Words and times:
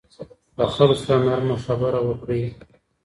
له 0.57 0.65
خلکو 0.73 0.95
سره 1.01 1.19
نرمه 1.27 1.57
خبره 1.65 1.99
وکړئ. 2.07 2.43